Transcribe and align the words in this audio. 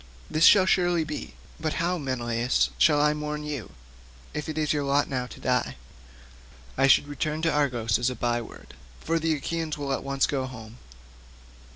This 0.31 0.45
shall 0.45 0.65
surely 0.65 1.03
be; 1.03 1.35
but 1.59 1.73
how, 1.73 1.99
Menelaus, 1.99 2.71
shall 2.79 2.99
I 2.99 3.13
mourn 3.13 3.43
you, 3.43 3.73
if 4.33 4.49
it 4.49 4.55
be 4.55 4.63
your 4.63 4.83
lot 4.83 5.07
now 5.07 5.27
to 5.27 5.39
die? 5.39 5.75
I 6.75 6.87
should 6.87 7.07
return 7.07 7.43
to 7.43 7.51
Argos 7.53 7.99
as 7.99 8.09
a 8.09 8.15
by 8.15 8.41
word, 8.41 8.73
for 8.99 9.19
the 9.19 9.35
Achaeans 9.35 9.77
will 9.77 9.93
at 9.93 10.03
once 10.03 10.25
go 10.25 10.47
home. 10.47 10.79